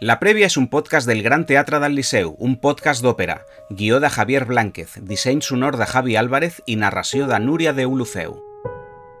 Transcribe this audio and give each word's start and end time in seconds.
La 0.00 0.14
Prèvia 0.16 0.46
és 0.48 0.54
un 0.56 0.70
podcast 0.72 1.04
del 1.04 1.18
Gran 1.20 1.42
Teatre 1.44 1.76
del 1.82 1.92
Liceu, 1.92 2.30
un 2.40 2.54
podcast 2.56 3.04
d'òpera, 3.04 3.34
guió 3.68 3.98
de 4.00 4.08
Javier 4.08 4.46
Blánquez, 4.48 4.94
disseny 5.04 5.42
sonor 5.44 5.76
de 5.76 5.84
Javi 5.84 6.16
Álvarez 6.16 6.62
i 6.64 6.78
narració 6.80 7.26
de 7.28 7.36
Núria 7.36 7.74
de 7.76 7.84
Ulufeu. 7.84 8.38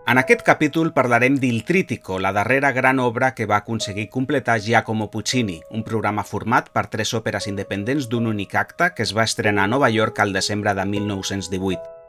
En 0.08 0.16
aquest 0.16 0.40
capítol 0.40 0.94
parlarem 0.96 1.36
d'Il 1.36 1.66
Trítico, 1.68 2.16
la 2.18 2.32
darrera 2.32 2.72
gran 2.72 2.98
obra 2.98 3.34
que 3.34 3.44
va 3.44 3.60
aconseguir 3.60 4.08
completar 4.08 4.56
Giacomo 4.64 5.10
Puccini, 5.10 5.60
un 5.68 5.84
programa 5.84 6.24
format 6.24 6.72
per 6.72 6.88
tres 6.88 7.12
òperes 7.12 7.52
independents 7.52 8.08
d'un 8.08 8.32
únic 8.32 8.56
acte 8.56 8.94
que 8.96 9.04
es 9.04 9.12
va 9.12 9.28
estrenar 9.28 9.68
a 9.68 9.74
Nova 9.76 9.92
York 9.92 10.24
al 10.24 10.32
desembre 10.32 10.72
de 10.72 10.86
1918. 10.96 11.99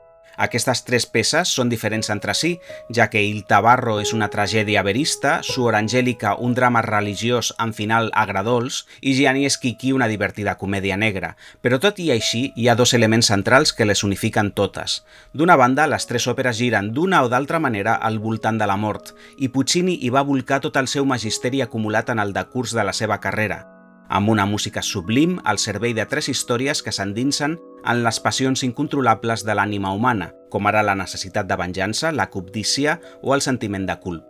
Aquestes 0.41 0.79
tres 0.87 1.05
peces 1.05 1.51
són 1.53 1.69
diferents 1.69 2.09
entre 2.09 2.33
si, 2.33 2.55
ja 2.89 3.05
que 3.13 3.21
Il 3.21 3.43
Tabarro 3.45 3.99
és 4.01 4.09
una 4.17 4.31
tragèdia 4.33 4.81
verista, 4.81 5.35
Suor 5.45 5.75
Angélica 5.77 6.33
un 6.41 6.55
drama 6.57 6.81
religiós 6.81 7.51
amb 7.61 7.77
final 7.77 8.09
agradols 8.17 8.79
i 9.01 9.13
Gianni 9.13 9.45
Esquiqui 9.45 9.91
una 9.93 10.07
divertida 10.09 10.55
comèdia 10.57 10.97
negra. 10.97 11.35
Però 11.61 11.77
tot 11.83 12.01
i 12.01 12.09
així, 12.15 12.47
hi 12.55 12.65
ha 12.67 12.75
dos 12.79 12.95
elements 12.97 13.29
centrals 13.29 13.69
que 13.77 13.85
les 13.85 14.01
unifiquen 14.07 14.49
totes. 14.57 15.03
D'una 15.37 15.59
banda, 15.61 15.85
les 15.85 16.09
tres 16.09 16.25
òperes 16.31 16.57
giren 16.57 16.89
d'una 16.95 17.21
o 17.21 17.29
d'altra 17.29 17.59
manera 17.61 17.99
al 18.01 18.17
voltant 18.17 18.57
de 18.57 18.65
la 18.65 18.79
mort, 18.81 19.13
i 19.37 19.51
Puccini 19.53 19.99
hi 20.01 20.09
va 20.09 20.25
volcar 20.25 20.63
tot 20.65 20.81
el 20.81 20.89
seu 20.89 21.05
magisteri 21.05 21.61
acumulat 21.61 22.09
en 22.09 22.23
el 22.23 22.33
decurs 22.33 22.73
de 22.73 22.87
la 22.87 22.97
seva 22.97 23.21
carrera, 23.21 23.61
amb 24.09 24.29
una 24.33 24.45
música 24.45 24.81
sublim 24.81 25.37
al 25.45 25.61
servei 25.61 25.93
de 25.93 26.03
tres 26.09 26.27
històries 26.33 26.81
que 26.81 26.91
s'endinsen 26.91 27.59
en 27.85 28.03
les 28.03 28.19
passions 28.19 28.63
incontrolables 28.63 29.45
de 29.45 29.55
l'ànima 29.57 29.93
humana, 29.93 30.31
com 30.49 30.67
ara 30.67 30.83
la 30.83 30.95
necessitat 30.95 31.47
de 31.47 31.57
venjança, 31.57 32.11
la 32.11 32.29
cobdícia 32.29 32.99
o 33.21 33.35
el 33.35 33.41
sentiment 33.41 33.87
de 33.87 33.97
culp. 33.99 34.27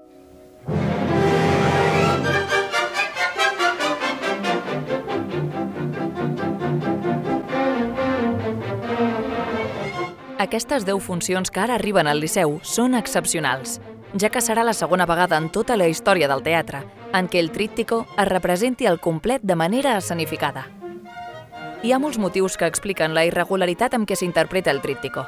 Aquestes 10.42 10.86
10 10.88 11.04
funcions 11.06 11.52
que 11.52 11.62
ara 11.62 11.76
arriben 11.78 12.08
al 12.10 12.20
Liceu 12.20 12.58
són 12.66 12.98
excepcionals, 12.98 13.78
ja 14.18 14.32
que 14.34 14.42
serà 14.42 14.66
la 14.66 14.74
segona 14.74 15.06
vegada 15.06 15.38
en 15.38 15.52
tota 15.54 15.78
la 15.78 15.88
història 15.88 16.28
del 16.28 16.42
teatre 16.44 16.82
en 17.14 17.28
què 17.30 17.40
el 17.40 17.52
tríptico 17.52 18.06
es 18.18 18.28
representi 18.28 18.88
al 18.88 19.00
complet 19.00 19.44
de 19.44 19.56
manera 19.56 19.98
escenificada. 19.98 20.68
Hi 21.82 21.96
ha 21.96 21.98
molts 21.98 22.20
motius 22.22 22.60
que 22.62 22.68
expliquen 22.70 23.16
la 23.18 23.24
irregularitat 23.26 23.96
amb 23.98 24.06
què 24.06 24.14
s'interpreta 24.14 24.70
el 24.70 24.84
tríptico. 24.84 25.24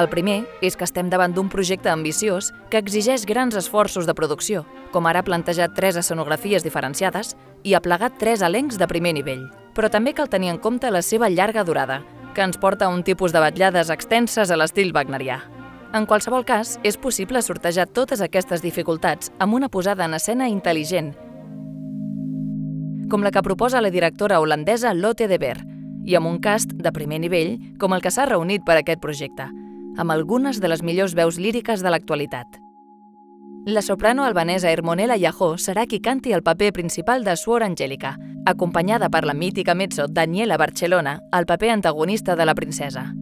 El 0.00 0.06
primer 0.08 0.38
és 0.64 0.72
que 0.72 0.86
estem 0.88 1.10
davant 1.12 1.34
d'un 1.36 1.50
projecte 1.52 1.90
ambiciós 1.92 2.46
que 2.72 2.78
exigeix 2.80 3.26
grans 3.28 3.58
esforços 3.60 4.06
de 4.08 4.14
producció, 4.16 4.62
com 4.90 5.04
ara 5.04 5.20
plantejar 5.22 5.74
tres 5.76 5.98
escenografies 6.00 6.64
diferenciades 6.64 7.34
i 7.62 7.74
aplegar 7.76 8.08
tres 8.16 8.40
elencs 8.40 8.78
de 8.80 8.88
primer 8.88 9.12
nivell. 9.12 9.50
Però 9.76 9.90
també 9.92 10.14
cal 10.16 10.30
tenir 10.32 10.48
en 10.48 10.60
compte 10.64 10.88
la 10.90 11.02
seva 11.04 11.28
llarga 11.28 11.60
durada, 11.62 12.00
que 12.32 12.40
ens 12.40 12.56
porta 12.56 12.86
a 12.86 12.94
un 12.94 13.02
tipus 13.04 13.36
de 13.36 13.42
batllades 13.44 13.90
extenses 13.92 14.48
a 14.48 14.56
l'estil 14.56 14.94
wagnerià. 14.96 15.42
En 15.92 16.08
qualsevol 16.08 16.46
cas, 16.48 16.78
és 16.82 16.96
possible 16.96 17.42
sortejar 17.44 17.84
totes 17.84 18.24
aquestes 18.24 18.64
dificultats 18.64 19.28
amb 19.38 19.60
una 19.60 19.68
posada 19.68 20.08
en 20.08 20.16
escena 20.16 20.48
intel·ligent, 20.48 21.12
com 23.12 23.20
la 23.20 23.30
que 23.30 23.42
proposa 23.44 23.82
la 23.84 23.90
directora 23.92 24.40
holandesa 24.40 24.94
Lotte 24.96 25.28
de 25.28 25.36
Beer, 25.36 25.71
i 26.04 26.16
amb 26.18 26.28
un 26.28 26.40
cast 26.40 26.72
de 26.74 26.92
primer 26.92 27.20
nivell 27.22 27.58
com 27.78 27.92
el 27.92 28.02
que 28.02 28.10
s'ha 28.10 28.26
reunit 28.26 28.64
per 28.66 28.78
aquest 28.78 29.00
projecte, 29.00 29.48
amb 29.96 30.10
algunes 30.10 30.60
de 30.60 30.68
les 30.68 30.82
millors 30.82 31.14
veus 31.14 31.38
líriques 31.38 31.82
de 31.82 31.90
l'actualitat. 31.90 32.58
La 33.64 33.82
soprano 33.82 34.24
albanesa 34.24 34.72
Hermonella 34.72 35.16
Yahó 35.16 35.54
serà 35.54 35.86
qui 35.86 36.00
canti 36.02 36.32
el 36.32 36.42
paper 36.42 36.72
principal 36.72 37.22
de 37.22 37.36
Suor 37.36 37.62
Angélica, 37.62 38.16
acompanyada 38.44 39.08
per 39.08 39.24
la 39.24 39.34
mítica 39.34 39.74
mezzo 39.74 40.08
Daniela 40.08 40.56
Barcelona, 40.56 41.20
el 41.32 41.46
paper 41.46 41.70
antagonista 41.70 42.34
de 42.34 42.46
la 42.46 42.56
princesa. 42.56 43.12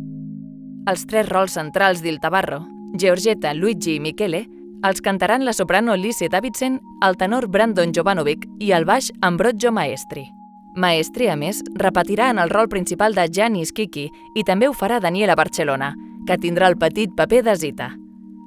Els 0.89 1.05
tres 1.07 1.29
rols 1.29 1.59
centrals 1.61 2.01
d'Il 2.01 2.21
Tabarro, 2.21 2.65
Georgetta, 2.97 3.53
Luigi 3.53 3.99
i 3.99 4.01
Michele, 4.01 4.47
els 4.83 5.05
cantaran 5.05 5.45
la 5.45 5.53
soprano 5.53 5.95
Lise 5.95 6.31
Davidsen, 6.33 6.81
el 7.05 7.21
tenor 7.21 7.51
Brandon 7.53 7.93
Jovanovic 7.93 8.49
i 8.59 8.73
el 8.73 8.89
baix 8.89 9.13
Ambrogio 9.21 9.73
Maestri. 9.73 10.31
Maestri, 10.77 11.29
a 11.29 11.37
més, 11.37 11.65
repetirà 11.75 12.31
en 12.31 12.39
el 12.39 12.51
rol 12.51 12.69
principal 12.69 13.15
de 13.15 13.27
Janis 13.33 13.73
Kiki 13.73 14.09
i 14.35 14.45
també 14.47 14.69
ho 14.69 14.75
farà 14.77 15.01
Daniela 15.01 15.35
Barcelona, 15.35 15.95
que 16.27 16.39
tindrà 16.39 16.69
el 16.71 16.79
petit 16.79 17.15
paper 17.17 17.43
de 17.43 17.57
Zita. 17.57 17.91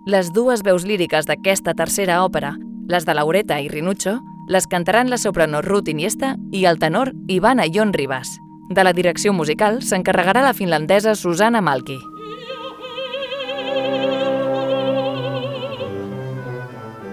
Les 0.07 0.31
dues 0.31 0.63
veus 0.63 0.85
líriques 0.87 1.27
d'aquesta 1.27 1.73
tercera 1.73 2.21
òpera, 2.23 2.55
les 2.87 3.05
de 3.05 3.13
Laureta 3.15 3.59
i 3.59 3.69
Rinuccio, 3.71 4.19
les 4.47 4.67
cantaran 4.67 5.09
la 5.09 5.17
soprano 5.17 5.61
Ruth 5.61 5.87
Iniesta 5.87 6.35
i 6.51 6.65
el 6.65 6.79
tenor 6.79 7.13
Ivana 7.27 7.65
Ion 7.65 7.93
Ribas. 7.93 8.37
De 8.69 8.83
la 8.83 8.93
direcció 8.93 9.33
musical 9.33 9.81
s'encarregarà 9.83 10.43
la 10.43 10.55
finlandesa 10.55 11.15
Susanna 11.15 11.61
Malki. 11.61 11.99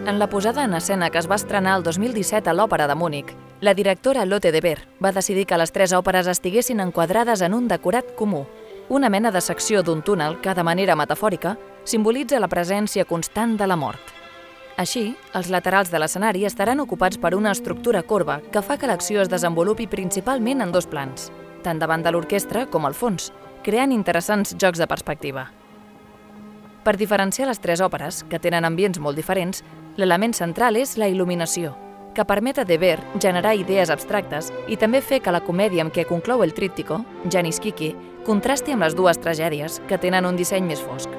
En 0.06 0.18
la 0.18 0.28
posada 0.28 0.64
en 0.64 0.72
escena 0.72 1.10
que 1.10 1.18
es 1.18 1.28
va 1.30 1.36
estrenar 1.36 1.76
el 1.76 1.82
2017 1.84 2.48
a 2.48 2.54
l'Òpera 2.56 2.86
de 2.88 2.94
Múnich, 2.96 3.34
la 3.60 3.74
directora 3.74 4.24
Lotte 4.24 4.50
de 4.50 4.62
Beer 4.64 4.78
va 5.04 5.12
decidir 5.12 5.44
que 5.46 5.58
les 5.60 5.72
tres 5.72 5.92
òperes 5.92 6.26
estiguessin 6.26 6.80
enquadrades 6.80 7.42
en 7.44 7.52
un 7.52 7.68
decorat 7.68 8.14
comú, 8.16 8.46
una 8.88 9.10
mena 9.10 9.30
de 9.30 9.42
secció 9.44 9.82
d'un 9.82 10.00
túnel 10.00 10.40
que, 10.40 10.54
de 10.54 10.64
manera 10.64 10.96
metafòrica, 10.96 11.58
simbolitza 11.84 12.40
la 12.40 12.48
presència 12.48 13.04
constant 13.04 13.58
de 13.60 13.68
la 13.68 13.76
mort. 13.76 14.00
Així, 14.80 15.14
els 15.36 15.52
laterals 15.52 15.92
de 15.92 16.00
l'escenari 16.00 16.46
estaran 16.48 16.80
ocupats 16.80 17.20
per 17.20 17.34
una 17.36 17.52
estructura 17.52 18.02
corba 18.02 18.40
que 18.50 18.64
fa 18.64 18.78
que 18.80 18.88
l'acció 18.88 19.20
es 19.20 19.28
desenvolupi 19.28 19.86
principalment 19.86 20.64
en 20.64 20.72
dos 20.72 20.88
plans, 20.88 21.28
tant 21.62 21.78
davant 21.78 22.02
de 22.02 22.10
l'orquestra 22.10 22.64
com 22.72 22.88
al 22.88 22.96
fons, 22.96 23.34
creant 23.62 23.92
interessants 23.92 24.56
jocs 24.56 24.80
de 24.80 24.88
perspectiva. 24.88 25.50
Per 26.84 26.96
diferenciar 26.96 27.46
les 27.48 27.60
tres 27.60 27.80
òperes, 27.84 28.24
que 28.30 28.38
tenen 28.40 28.64
ambients 28.64 28.98
molt 28.98 29.16
diferents, 29.16 29.62
L'element 30.00 30.32
central 30.32 30.78
és 30.78 30.94
la 30.96 31.10
il·luminació, 31.10 31.74
que 32.14 32.24
permet 32.24 32.60
a 32.60 32.64
De 32.64 32.78
Beer 32.78 33.00
generar 33.20 33.56
idees 33.58 33.90
abstractes 33.90 34.52
i 34.68 34.78
també 34.80 35.02
fer 35.02 35.18
que 35.20 35.34
la 35.34 35.42
comèdia 35.44 35.84
amb 35.84 35.92
què 35.92 36.06
conclou 36.08 36.44
el 36.44 36.54
tríptico, 36.54 37.02
Janis 37.30 37.60
Kiki, 37.60 37.90
contrasti 38.24 38.72
amb 38.72 38.86
les 38.86 38.96
dues 38.96 39.18
tragèdies, 39.18 39.80
que 39.88 39.98
tenen 39.98 40.26
un 40.26 40.38
disseny 40.38 40.64
més 40.64 40.80
fosc. 40.80 41.10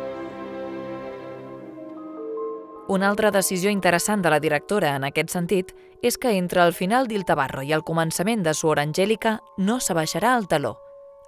Una 2.92 3.08
altra 3.08 3.32
decisió 3.32 3.70
interessant 3.72 4.24
de 4.24 4.32
la 4.34 4.42
directora 4.44 4.96
en 4.98 5.06
aquest 5.08 5.30
sentit 5.32 5.76
és 6.02 6.18
que 6.18 6.34
entre 6.36 6.66
el 6.66 6.74
final 6.74 7.08
d'Il 7.08 7.24
Tabarro 7.24 7.62
i 7.62 7.72
el 7.72 7.86
començament 7.88 8.44
de 8.44 8.56
Suor 8.58 8.82
Angélica 8.82 9.40
no 9.58 9.80
s'abaixarà 9.80 10.36
el 10.40 10.48
taló. 10.48 10.80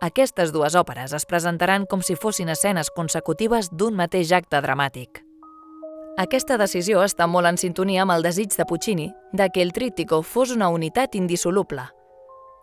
Aquestes 0.03 0.51
dues 0.51 0.75
òperes 0.75 1.13
es 1.15 1.23
presentaran 1.23 1.85
com 1.87 2.01
si 2.03 2.17
fossin 2.19 2.49
escenes 2.51 2.89
consecutives 2.91 3.69
d'un 3.71 3.95
mateix 3.95 4.33
acte 4.35 4.59
dramàtic. 4.59 5.21
Aquesta 6.19 6.57
decisió 6.59 7.05
està 7.05 7.23
molt 7.23 7.47
en 7.47 7.59
sintonia 7.61 8.01
amb 8.03 8.11
el 8.17 8.27
desig 8.27 8.51
de 8.51 8.65
Puccini 8.67 9.07
de 9.31 9.47
que 9.47 9.63
el 9.63 9.71
tríptico 9.71 10.19
fos 10.21 10.51
una 10.51 10.67
unitat 10.75 11.15
indissoluble. 11.15 11.87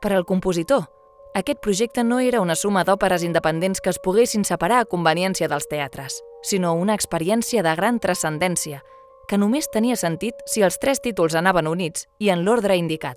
Per 0.04 0.12
al 0.12 0.26
compositor, 0.28 0.84
aquest 1.32 1.64
projecte 1.64 2.04
no 2.04 2.20
era 2.20 2.44
una 2.44 2.58
suma 2.60 2.84
d'òperes 2.84 3.24
independents 3.24 3.80
que 3.80 3.88
es 3.88 4.02
poguessin 4.04 4.44
separar 4.44 4.84
a 4.84 4.90
conveniència 4.92 5.48
dels 5.48 5.68
teatres, 5.72 6.20
sinó 6.44 6.74
una 6.76 6.92
experiència 6.92 7.64
de 7.64 7.74
gran 7.74 8.04
transcendència, 8.04 8.84
que 9.28 9.40
només 9.40 9.72
tenia 9.72 9.96
sentit 9.96 10.44
si 10.44 10.60
els 10.60 10.76
tres 10.76 11.00
títols 11.00 11.40
anaven 11.40 11.72
units 11.72 12.04
i 12.18 12.28
en 12.28 12.44
l'ordre 12.44 12.76
indicat. 12.76 13.16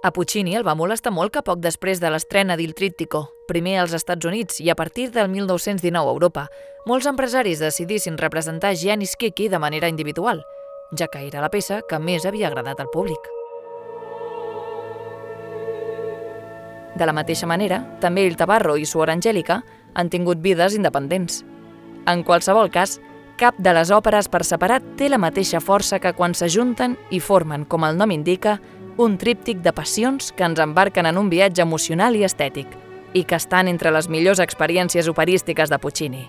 A 0.00 0.12
Puccini 0.12 0.54
el 0.54 0.62
va 0.62 0.76
molestar 0.78 1.10
molt 1.10 1.32
que 1.34 1.40
poc 1.42 1.58
després 1.58 1.98
de 1.98 2.06
l'estrena 2.14 2.54
d'Il 2.54 2.70
Tríptico, 2.78 3.24
primer 3.50 3.80
als 3.82 3.96
Estats 3.98 4.28
Units 4.30 4.60
i 4.62 4.70
a 4.70 4.76
partir 4.78 5.08
del 5.10 5.26
1919 5.32 6.06
a 6.06 6.12
Europa, 6.14 6.44
molts 6.86 7.08
empresaris 7.10 7.58
decidissin 7.58 8.18
representar 8.20 8.76
Giannis 8.78 9.16
Kiki 9.18 9.48
de 9.50 9.58
manera 9.58 9.90
individual, 9.90 10.44
ja 10.94 11.10
que 11.10 11.24
era 11.26 11.42
la 11.42 11.50
peça 11.50 11.80
que 11.90 11.98
més 11.98 12.28
havia 12.30 12.46
agradat 12.46 12.78
al 12.78 12.92
públic. 12.94 13.18
De 16.94 17.06
la 17.06 17.12
mateixa 17.12 17.50
manera, 17.50 17.82
també 17.98 18.22
Il 18.22 18.38
Tabarro 18.38 18.78
i 18.78 18.86
Suor 18.86 19.10
Angélica 19.10 19.64
han 19.94 20.14
tingut 20.14 20.38
vides 20.38 20.78
independents. 20.78 21.42
En 22.06 22.22
qualsevol 22.22 22.70
cas, 22.70 23.00
cap 23.38 23.58
de 23.58 23.74
les 23.74 23.90
òperes 23.90 24.30
per 24.30 24.44
separat 24.46 24.94
té 24.98 25.10
la 25.10 25.18
mateixa 25.18 25.58
força 25.58 25.98
que 25.98 26.14
quan 26.14 26.38
s'ajunten 26.38 26.96
i 27.10 27.18
formen, 27.18 27.66
com 27.66 27.82
el 27.86 27.98
nom 27.98 28.14
indica, 28.14 28.60
un 28.98 29.16
tríptic 29.16 29.62
de 29.62 29.72
passions 29.72 30.32
que 30.34 30.42
ens 30.42 30.58
embarquen 30.58 31.06
en 31.06 31.18
un 31.20 31.30
viatge 31.30 31.62
emocional 31.62 32.16
i 32.18 32.24
estètic 32.26 32.66
i 33.14 33.22
que 33.22 33.38
estan 33.38 33.70
entre 33.70 33.92
les 33.94 34.08
millors 34.10 34.42
experiències 34.42 35.06
operístiques 35.08 35.70
de 35.70 35.78
Puccini. 35.78 36.24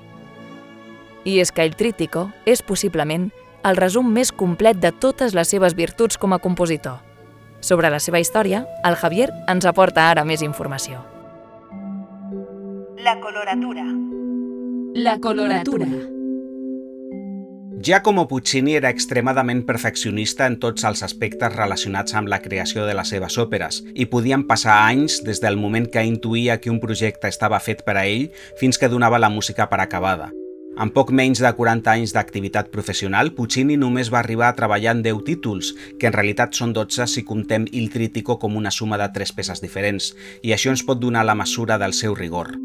I 1.26 1.40
és 1.42 1.52
que 1.52 1.66
el 1.66 1.74
Trítico 1.76 2.30
és 2.46 2.62
possiblement 2.62 3.32
el 3.66 3.76
resum 3.76 4.14
més 4.14 4.32
complet 4.32 4.78
de 4.78 4.94
totes 4.94 5.34
les 5.34 5.50
seves 5.50 5.76
virtuts 5.76 6.22
com 6.22 6.32
a 6.32 6.40
compositor. 6.40 7.02
Sobre 7.60 7.90
la 7.90 8.00
seva 8.00 8.22
història, 8.22 8.62
el 8.86 8.96
Javier 8.96 9.32
ens 9.50 9.66
aporta 9.66 10.06
ara 10.12 10.24
més 10.24 10.46
informació. 10.46 11.02
La 13.02 13.18
coloratura. 13.20 13.84
La 14.94 15.18
coloratura. 15.20 16.19
Giacomo 17.82 18.28
Puccini 18.28 18.74
era 18.76 18.90
extremadament 18.90 19.62
perfeccionista 19.64 20.44
en 20.50 20.58
tots 20.60 20.84
els 20.84 21.00
aspectes 21.06 21.54
relacionats 21.54 22.12
amb 22.20 22.28
la 22.28 22.42
creació 22.44 22.84
de 22.84 22.92
les 22.98 23.08
seves 23.14 23.38
òperes 23.40 23.78
i 23.96 24.10
podien 24.12 24.44
passar 24.50 24.76
anys 24.90 25.22
des 25.24 25.40
del 25.40 25.56
moment 25.56 25.88
que 25.88 26.04
intuïa 26.04 26.58
que 26.60 26.74
un 26.74 26.82
projecte 26.84 27.32
estava 27.32 27.62
fet 27.64 27.86
per 27.88 27.96
a 27.96 28.04
ell 28.04 28.28
fins 28.60 28.76
que 28.76 28.92
donava 28.92 29.22
la 29.24 29.32
música 29.32 29.70
per 29.72 29.80
acabada. 29.80 30.28
Amb 30.76 30.92
poc 30.92 31.14
menys 31.16 31.40
de 31.40 31.54
40 31.56 31.96
anys 31.96 32.12
d'activitat 32.12 32.68
professional, 32.74 33.32
Puccini 33.32 33.80
només 33.80 34.12
va 34.12 34.20
arribar 34.20 34.50
a 34.52 34.58
treballar 34.60 34.98
en 34.98 35.04
10 35.08 35.24
títols, 35.32 35.72
que 36.00 36.12
en 36.12 36.18
realitat 36.20 36.60
són 36.60 36.76
12 36.76 37.08
si 37.08 37.24
comptem 37.24 37.68
Il 37.72 37.94
Trítico 37.96 38.36
com 38.44 38.60
una 38.60 38.76
suma 38.76 39.00
de 39.00 39.08
tres 39.16 39.32
peces 39.32 39.64
diferents, 39.64 40.12
i 40.44 40.52
això 40.52 40.76
ens 40.76 40.84
pot 40.84 41.00
donar 41.00 41.24
la 41.24 41.36
mesura 41.36 41.80
del 41.80 41.96
seu 41.96 42.12
rigor. 42.12 42.58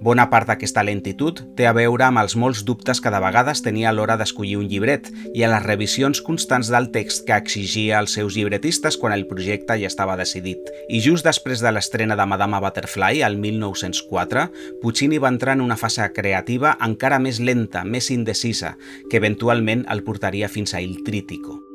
Bona 0.00 0.28
part 0.30 0.46
d'aquesta 0.46 0.84
lentitud 0.86 1.40
té 1.58 1.66
a 1.66 1.72
veure 1.74 2.04
amb 2.06 2.20
els 2.20 2.36
molts 2.38 2.60
dubtes 2.66 3.00
que 3.02 3.10
de 3.10 3.18
vegades 3.18 3.64
tenia 3.64 3.88
a 3.90 3.92
l'hora 3.96 4.14
d'escollir 4.20 4.54
un 4.60 4.68
llibret 4.70 5.08
i 5.34 5.42
a 5.42 5.50
les 5.50 5.64
revisions 5.64 6.20
constants 6.22 6.70
del 6.70 6.90
text 6.94 7.26
que 7.26 7.34
exigia 7.34 7.98
als 7.98 8.14
seus 8.14 8.36
llibretistes 8.38 8.96
quan 8.96 9.16
el 9.16 9.26
projecte 9.26 9.74
ja 9.82 9.90
estava 9.90 10.16
decidit. 10.20 10.70
I 10.88 11.02
just 11.02 11.26
després 11.26 11.64
de 11.64 11.74
l'estrena 11.74 12.14
de 12.14 12.26
Madame 12.30 12.62
Butterfly, 12.62 13.24
al 13.26 13.40
1904, 13.42 14.48
Puccini 14.82 15.18
va 15.18 15.34
entrar 15.34 15.58
en 15.58 15.66
una 15.66 15.76
fase 15.76 16.06
creativa 16.14 16.76
encara 16.78 17.18
més 17.18 17.42
lenta, 17.42 17.82
més 17.82 18.12
indecisa, 18.14 18.76
que 19.10 19.18
eventualment 19.18 19.82
el 19.90 20.06
portaria 20.06 20.48
fins 20.48 20.74
a 20.74 20.84
Il 20.84 21.02
Trítico. 21.02 21.67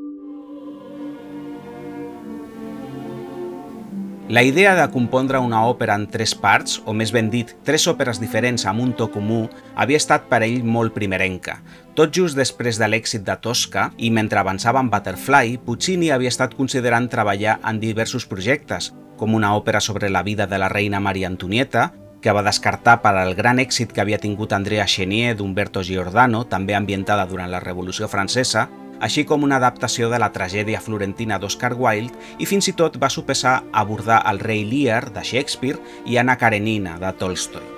La 4.34 4.42
idea 4.42 4.74
de 4.74 4.86
compondre 4.90 5.38
una 5.38 5.60
òpera 5.70 5.94
en 5.94 6.08
tres 6.10 6.32
parts, 6.34 6.80
o 6.90 6.94
més 6.98 7.12
ben 7.14 7.28
dit, 7.30 7.52
tres 7.68 7.84
òperes 7.92 8.18
diferents 8.18 8.64
amb 8.66 8.82
un 8.82 8.96
to 8.98 9.06
comú, 9.14 9.44
havia 9.78 10.00
estat 10.02 10.26
per 10.32 10.40
ell 10.42 10.64
molt 10.66 10.96
primerenca. 10.96 11.60
Tot 11.94 12.10
just 12.18 12.34
després 12.34 12.80
de 12.82 12.88
l'èxit 12.90 13.22
de 13.28 13.36
Tosca 13.38 13.92
i 14.02 14.10
mentre 14.10 14.42
avançava 14.42 14.82
en 14.82 14.90
Butterfly, 14.90 15.60
Puccini 15.68 16.10
havia 16.10 16.34
estat 16.34 16.58
considerant 16.58 17.12
treballar 17.14 17.60
en 17.62 17.78
diversos 17.78 18.26
projectes, 18.26 18.90
com 19.22 19.38
una 19.38 19.54
òpera 19.54 19.84
sobre 19.86 20.10
la 20.10 20.26
vida 20.26 20.50
de 20.50 20.58
la 20.58 20.72
reina 20.74 20.98
Maria 21.00 21.30
Antonieta, 21.30 21.92
que 22.20 22.34
va 22.34 22.42
descartar 22.42 23.04
per 23.06 23.14
al 23.14 23.36
gran 23.38 23.62
èxit 23.62 23.94
que 23.94 24.02
havia 24.02 24.18
tingut 24.18 24.58
Andrea 24.58 24.88
Chenier 24.90 25.36
d'Umberto 25.38 25.86
Giordano, 25.86 26.48
també 26.50 26.74
ambientada 26.74 27.30
durant 27.30 27.54
la 27.54 27.62
Revolució 27.62 28.10
Francesa, 28.10 28.66
així 29.04 29.26
com 29.28 29.44
una 29.44 29.60
adaptació 29.60 30.10
de 30.10 30.20
la 30.22 30.32
tragèdia 30.32 30.82
florentina 30.82 31.38
d'Oscar 31.40 31.74
Wilde 31.76 32.16
i 32.40 32.48
fins 32.48 32.72
i 32.72 32.78
tot 32.80 32.96
va 33.02 33.12
sopesar 33.12 33.60
abordar 33.84 34.24
el 34.32 34.40
rei 34.40 34.64
Lear 34.64 35.10
de 35.12 35.24
Shakespeare 35.28 35.80
i 36.08 36.18
Anna 36.18 36.40
Karenina 36.40 36.98
de 37.02 37.12
Tolstoi. 37.20 37.74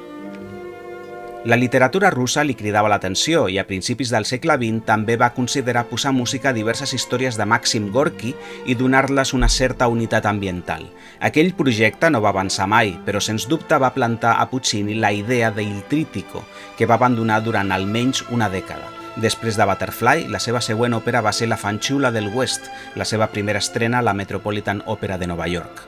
La 1.46 1.58
literatura 1.62 2.10
russa 2.10 2.42
li 2.42 2.56
cridava 2.58 2.90
l'atenció 2.90 3.44
i 3.54 3.60
a 3.62 3.66
principis 3.70 4.10
del 4.10 4.26
segle 4.26 4.56
XX 4.58 4.82
també 4.88 5.14
va 5.22 5.30
considerar 5.36 5.84
posar 5.92 6.10
música 6.10 6.50
a 6.50 6.56
diverses 6.58 6.96
històries 6.98 7.38
de 7.38 7.46
Màxim 7.46 7.92
Gorky 7.94 8.34
i 8.66 8.74
donar-les 8.74 9.36
una 9.38 9.50
certa 9.50 9.86
unitat 9.94 10.26
ambiental. 10.26 10.90
Aquell 11.22 11.54
projecte 11.54 12.10
no 12.10 12.24
va 12.26 12.34
avançar 12.34 12.66
mai, 12.66 12.96
però 13.06 13.22
sens 13.22 13.46
dubte 13.46 13.78
va 13.78 13.94
plantar 13.94 14.40
a 14.42 14.50
Puccini 14.50 14.98
la 14.98 15.14
idea 15.14 15.54
de 15.54 15.70
Il 15.70 15.86
Trítico, 15.86 16.42
que 16.78 16.90
va 16.90 16.98
abandonar 16.98 17.44
durant 17.46 17.70
almenys 17.70 18.26
una 18.34 18.50
dècada. 18.50 19.05
Després 19.16 19.56
de 19.56 19.64
Butterfly, 19.64 20.28
la 20.28 20.42
seva 20.44 20.60
següent 20.60 20.98
òpera 20.98 21.22
va 21.24 21.32
ser 21.32 21.48
La 21.48 21.56
Fanxula 21.56 22.12
del 22.12 22.28
West, 22.36 22.68
la 23.00 23.08
seva 23.08 23.30
primera 23.32 23.64
estrena 23.64 24.00
a 24.00 24.04
la 24.04 24.14
Metropolitan 24.14 24.84
Opera 24.92 25.18
de 25.18 25.28
Nova 25.28 25.48
York. 25.48 25.86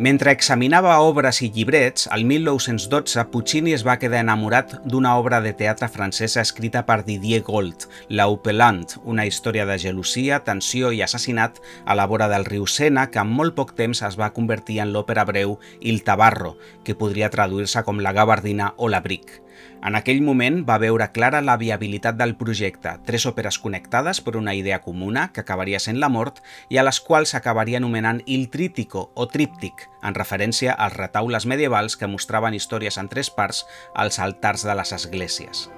Mentre 0.00 0.30
examinava 0.32 0.94
obres 1.04 1.42
i 1.42 1.50
llibrets, 1.52 2.06
al 2.08 2.22
1912 2.24 3.24
Puccini 3.32 3.74
es 3.74 3.82
va 3.84 3.98
quedar 4.00 4.22
enamorat 4.22 4.78
d'una 4.86 5.16
obra 5.18 5.42
de 5.44 5.52
teatre 5.58 5.90
francesa 5.92 6.40
escrita 6.40 6.86
per 6.86 7.02
Didier 7.04 7.42
Gold, 7.44 7.84
La 8.08 8.30
Upelant, 8.30 8.86
una 9.04 9.26
història 9.26 9.66
de 9.68 9.76
gelosia, 9.76 10.40
tensió 10.46 10.94
i 10.94 11.02
assassinat 11.02 11.60
a 11.84 11.98
la 11.98 12.06
vora 12.06 12.30
del 12.32 12.46
riu 12.48 12.64
Sena 12.64 13.10
que 13.10 13.20
en 13.20 13.28
molt 13.28 13.58
poc 13.58 13.74
temps 13.76 14.00
es 14.06 14.16
va 14.16 14.32
convertir 14.32 14.80
en 14.80 14.94
l'òpera 14.94 15.26
breu 15.28 15.58
Il 15.82 16.00
Tabarro, 16.06 16.56
que 16.86 16.96
podria 16.96 17.28
traduir-se 17.28 17.84
com 17.84 18.00
La 18.00 18.14
Gabardina 18.16 18.72
o 18.78 18.88
La 18.88 19.02
Bric. 19.04 19.42
En 19.86 19.96
aquell 19.96 20.20
moment 20.22 20.60
va 20.68 20.78
veure 20.82 21.08
clara 21.14 21.40
la 21.40 21.56
viabilitat 21.60 22.18
del 22.20 22.36
projecte, 22.36 22.96
tres 23.08 23.26
òperes 23.30 23.58
connectades 23.58 24.20
per 24.20 24.36
una 24.36 24.54
idea 24.54 24.80
comuna 24.84 25.28
que 25.32 25.40
acabaria 25.44 25.80
sent 25.80 26.00
la 26.00 26.12
mort 26.12 26.42
i 26.68 26.78
a 26.78 26.84
les 26.86 27.00
quals 27.00 27.34
s'acabaria 27.34 27.80
anomenant 27.80 28.22
Il 28.26 28.48
Trítico 28.50 29.08
o 29.14 29.28
Tríptic, 29.28 29.88
en 30.02 30.16
referència 30.16 30.76
als 30.76 30.96
retaules 31.00 31.46
medievals 31.46 31.96
que 31.96 32.10
mostraven 32.10 32.54
històries 32.54 33.00
en 33.00 33.08
tres 33.08 33.30
parts 33.30 33.64
als 33.94 34.20
altars 34.20 34.66
de 34.68 34.76
les 34.76 34.92
esglésies. 35.00 35.68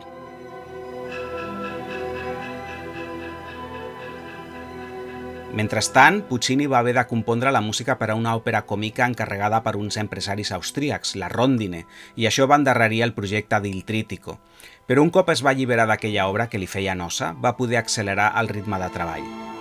Mentrestant, 5.53 6.23
Puccini 6.31 6.65
va 6.65 6.79
haver 6.79 6.95
de 6.97 7.03
compondre 7.05 7.51
la 7.53 7.61
música 7.61 7.99
per 8.01 8.09
a 8.09 8.15
una 8.17 8.33
òpera 8.39 8.63
còmica 8.65 9.05
encarregada 9.05 9.61
per 9.67 9.75
uns 9.77 9.99
empresaris 10.01 10.53
austríacs, 10.57 11.13
la 11.21 11.29
Rondine, 11.29 11.85
i 12.17 12.25
això 12.25 12.49
va 12.49 12.57
endarrerir 12.57 13.03
el 13.05 13.13
projecte 13.13 13.61
d'Il 13.61 13.85
Trítico. 13.85 14.39
Però 14.89 15.05
un 15.05 15.13
cop 15.13 15.29
es 15.29 15.45
va 15.45 15.53
alliberar 15.53 15.91
d'aquella 15.93 16.29
obra 16.33 16.49
que 16.49 16.59
li 16.59 16.67
feia 16.67 16.97
nosa, 16.97 17.35
va 17.37 17.57
poder 17.61 17.83
accelerar 17.85 18.33
el 18.41 18.49
ritme 18.49 18.81
de 18.81 18.95
treball. 18.97 19.52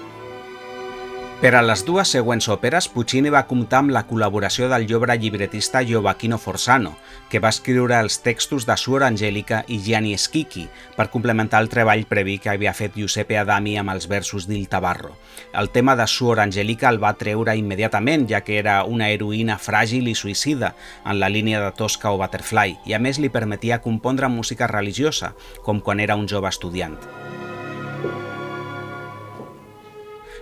Per 1.41 1.55
a 1.57 1.61
les 1.65 1.81
dues 1.81 2.11
següents 2.13 2.45
òperes, 2.53 2.85
Puccini 2.93 3.31
va 3.33 3.47
comptar 3.49 3.79
amb 3.81 3.89
la 3.95 4.03
col·laboració 4.05 4.67
del 4.69 4.83
llobre 4.85 5.15
llibretista 5.17 5.79
Giovacchino 5.81 6.37
Forzano, 6.37 6.91
que 7.31 7.39
va 7.41 7.49
escriure 7.49 7.97
els 7.97 8.19
textos 8.21 8.67
de 8.69 8.75
Suor 8.77 9.01
Angelica 9.07 9.63
i 9.65 9.79
Gianni 9.81 10.13
Schicchi 10.21 10.67
per 10.93 11.07
complementar 11.09 11.63
el 11.65 11.71
treball 11.73 12.05
previ 12.05 12.37
que 12.37 12.51
havia 12.53 12.75
fet 12.77 12.93
Giuseppe 12.93 13.39
Adami 13.41 13.73
amb 13.81 13.89
els 13.95 14.05
versos 14.05 14.45
d'Il 14.45 14.69
Tabarro. 14.69 15.15
El 15.57 15.71
tema 15.73 15.97
de 15.97 16.05
Suor 16.05 16.43
Angelica 16.45 16.93
el 16.93 17.01
va 17.01 17.15
treure 17.17 17.57
immediatament, 17.57 18.29
ja 18.29 18.45
que 18.45 18.59
era 18.61 18.83
una 18.85 19.09
heroïna 19.09 19.57
fràgil 19.57 20.13
i 20.13 20.13
suïcida 20.13 20.75
en 21.01 21.17
la 21.17 21.33
línia 21.33 21.65
de 21.65 21.73
Tosca 21.73 22.13
o 22.13 22.21
Butterfly, 22.21 22.83
i 22.85 22.93
a 22.93 23.01
més 23.01 23.17
li 23.17 23.33
permetia 23.33 23.81
compondre 23.81 24.29
música 24.29 24.69
religiosa, 24.69 25.33
com 25.65 25.81
quan 25.81 26.05
era 26.05 26.21
un 26.21 26.29
jove 26.29 26.53
estudiant. 26.53 27.01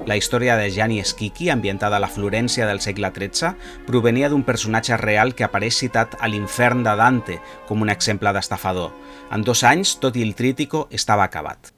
La 0.08 0.16
història 0.18 0.56
de 0.58 0.70
Gianni 0.72 1.04
Schicchi, 1.04 1.50
ambientada 1.50 1.98
a 1.98 2.00
la 2.00 2.10
Florència 2.10 2.66
del 2.70 2.80
segle 2.82 3.12
XIII, 3.16 3.52
provenia 3.86 4.30
d'un 4.30 4.46
personatge 4.48 4.98
real 4.98 5.36
que 5.36 5.46
apareix 5.46 5.82
citat 5.84 6.16
a 6.20 6.32
l'infern 6.32 6.84
de 6.88 6.96
Dante 6.96 7.40
com 7.68 7.84
un 7.86 7.92
exemple 7.94 8.34
d'estafador. 8.34 8.94
En 9.32 9.44
dos 9.46 9.64
anys, 9.64 9.98
tot 10.00 10.18
i 10.18 10.26
el 10.26 10.36
trítico 10.40 10.88
estava 10.92 11.28
acabat. 11.28 11.74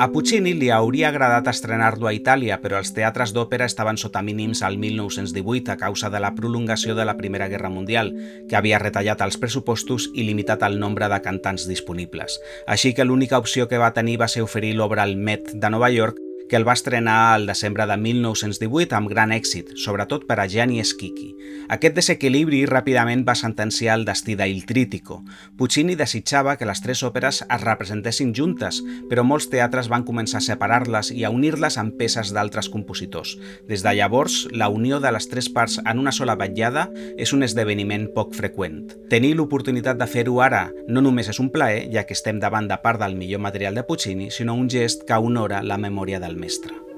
A 0.00 0.06
Puccini 0.08 0.54
li 0.56 0.70
hauria 0.72 1.10
agradat 1.10 1.50
estrenar-lo 1.50 2.06
a 2.08 2.14
Itàlia, 2.16 2.56
però 2.62 2.78
els 2.80 2.94
teatres 2.96 3.34
d'òpera 3.36 3.66
estaven 3.68 3.98
sota 4.00 4.22
mínims 4.24 4.62
al 4.64 4.78
1918 4.80 5.74
a 5.74 5.76
causa 5.76 6.08
de 6.08 6.22
la 6.24 6.30
prolongació 6.38 6.96
de 6.96 7.04
la 7.04 7.18
Primera 7.18 7.50
Guerra 7.52 7.68
Mundial, 7.68 8.14
que 8.48 8.56
havia 8.56 8.80
retallat 8.80 9.20
els 9.20 9.36
pressupostos 9.36 10.08
i 10.14 10.24
limitat 10.24 10.64
el 10.64 10.80
nombre 10.80 11.12
de 11.12 11.20
cantants 11.20 11.68
disponibles. 11.68 12.40
Així 12.64 12.94
que 12.96 13.04
l'única 13.04 13.44
opció 13.44 13.68
que 13.68 13.84
va 13.84 13.92
tenir 13.92 14.16
va 14.24 14.32
ser 14.32 14.40
oferir 14.40 14.72
l'obra 14.72 15.04
al 15.04 15.18
Met 15.20 15.52
de 15.52 15.68
Nova 15.76 15.92
York 15.92 16.29
que 16.50 16.56
el 16.56 16.66
va 16.66 16.74
estrenar 16.74 17.32
al 17.32 17.46
desembre 17.46 17.86
de 17.86 17.96
1918 17.96 18.96
amb 18.98 19.08
gran 19.08 19.30
èxit, 19.30 19.76
sobretot 19.78 20.24
per 20.26 20.40
a 20.42 20.48
Gianni 20.50 20.82
Schicchi. 20.82 21.28
Aquest 21.70 21.94
desequilibri 21.94 22.64
ràpidament 22.66 23.22
va 23.28 23.36
sentenciar 23.38 23.94
el 23.94 24.04
destí 24.08 24.34
d'Il 24.34 24.64
Trítico. 24.66 25.20
Puccini 25.56 25.94
desitjava 25.94 26.56
que 26.58 26.66
les 26.66 26.82
tres 26.82 27.04
òperes 27.06 27.44
es 27.46 27.62
representessin 27.62 28.32
juntes, 28.34 28.80
però 29.08 29.22
molts 29.22 29.46
teatres 29.52 29.86
van 29.92 30.02
començar 30.08 30.40
a 30.40 30.46
separar-les 30.48 31.12
i 31.14 31.22
a 31.22 31.30
unir-les 31.30 31.78
amb 31.78 31.94
peces 31.94 32.34
d'altres 32.34 32.68
compositors. 32.68 33.36
Des 33.70 33.86
de 33.86 33.94
llavors, 33.94 34.48
la 34.50 34.68
unió 34.74 34.98
de 34.98 35.14
les 35.14 35.30
tres 35.30 35.48
parts 35.48 35.78
en 35.84 36.02
una 36.02 36.10
sola 36.10 36.34
vetllada 36.34 36.88
és 37.16 37.30
un 37.32 37.46
esdeveniment 37.46 38.08
poc 38.16 38.34
freqüent. 38.34 38.82
Tenir 39.12 39.36
l'oportunitat 39.38 40.02
de 40.02 40.10
fer-ho 40.10 40.40
ara 40.42 40.66
no 40.88 40.98
només 40.98 41.30
és 41.30 41.38
un 41.38 41.52
plaer, 41.54 41.86
ja 41.94 42.02
que 42.08 42.18
estem 42.18 42.42
davant 42.42 42.66
de 42.66 42.82
part 42.82 42.98
del 42.98 43.14
millor 43.14 43.38
material 43.46 43.78
de 43.78 43.86
Puccini, 43.86 44.32
sinó 44.34 44.58
un 44.58 44.66
gest 44.68 45.06
que 45.06 45.14
honora 45.14 45.62
la 45.62 45.78
memòria 45.78 46.18
del 46.18 46.39
maestra. 46.40 46.89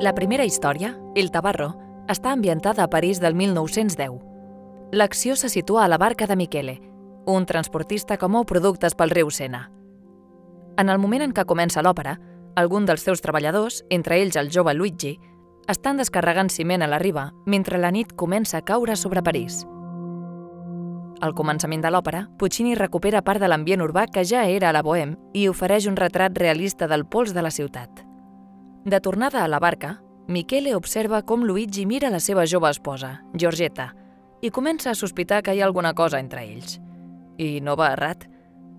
La 0.00 0.14
primera 0.14 0.44
història, 0.44 0.92
El 1.16 1.32
Tabarro, 1.34 1.72
està 2.06 2.30
ambientada 2.30 2.84
a 2.84 2.90
París 2.90 3.18
del 3.18 3.34
1910. 3.34 4.20
L'acció 4.92 5.34
se 5.34 5.48
situa 5.50 5.84
a 5.84 5.88
la 5.88 5.98
barca 5.98 6.28
de 6.28 6.36
Michele, 6.36 6.76
un 7.26 7.46
transportista 7.46 8.16
que 8.16 8.28
mou 8.30 8.46
productes 8.46 8.94
pel 8.94 9.10
riu 9.10 9.32
Sena. 9.34 9.72
En 10.78 10.88
el 10.88 11.02
moment 11.02 11.26
en 11.26 11.34
què 11.34 11.42
comença 11.50 11.82
l'òpera, 11.82 12.14
algun 12.54 12.86
dels 12.86 13.02
seus 13.02 13.26
treballadors, 13.26 13.82
entre 13.90 14.22
ells 14.22 14.38
el 14.38 14.52
jove 14.54 14.76
Luigi, 14.78 15.16
estan 15.66 15.98
descarregant 15.98 16.48
ciment 16.48 16.86
a 16.86 16.86
la 16.86 17.02
riba 17.02 17.32
mentre 17.44 17.82
la 17.82 17.90
nit 17.90 18.14
comença 18.14 18.62
a 18.62 18.64
caure 18.64 18.94
sobre 18.94 19.26
París. 19.26 19.64
Al 21.18 21.34
començament 21.34 21.82
de 21.82 21.90
l'òpera, 21.90 22.28
Puccini 22.38 22.78
recupera 22.78 23.26
part 23.26 23.42
de 23.42 23.50
l'ambient 23.50 23.82
urbà 23.82 24.06
que 24.06 24.22
ja 24.22 24.46
era 24.46 24.70
a 24.70 24.76
la 24.78 24.86
Bohème 24.86 25.18
i 25.34 25.48
ofereix 25.50 25.90
un 25.90 25.98
retrat 25.98 26.38
realista 26.38 26.86
del 26.86 27.02
pols 27.02 27.34
de 27.34 27.42
la 27.42 27.50
ciutat. 27.50 28.07
De 28.88 29.00
tornada 29.00 29.44
a 29.44 29.48
la 29.48 29.58
barca, 29.58 30.00
Michele 30.28 30.74
observa 30.74 31.20
com 31.22 31.42
Luigi 31.44 31.84
mira 31.84 32.08
la 32.08 32.20
seva 32.24 32.46
jove 32.46 32.70
esposa, 32.70 33.18
Giorgetta, 33.34 33.90
i 34.40 34.48
comença 34.48 34.88
a 34.88 34.96
sospitar 34.96 35.42
que 35.42 35.52
hi 35.52 35.60
ha 35.60 35.66
alguna 35.66 35.92
cosa 35.92 36.22
entre 36.24 36.46
ells. 36.46 36.78
I 37.36 37.60
no 37.60 37.76
va 37.76 37.90
errat. 37.92 38.24